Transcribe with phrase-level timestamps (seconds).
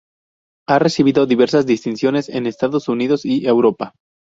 [0.67, 3.93] Ha recibido diversas distinciones en Estados Unidos y Europa.